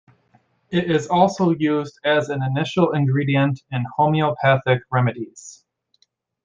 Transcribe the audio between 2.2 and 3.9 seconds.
an initial ingredient in